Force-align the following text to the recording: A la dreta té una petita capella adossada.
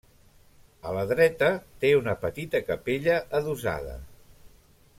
A 0.91 0.93
la 0.95 1.03
dreta 1.11 1.49
té 1.83 1.91
una 1.99 2.15
petita 2.23 2.63
capella 2.71 3.19
adossada. 3.41 3.95